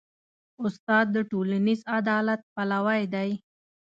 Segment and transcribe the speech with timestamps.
[0.65, 3.29] استاد د ټولنیز عدالت پلوی دی.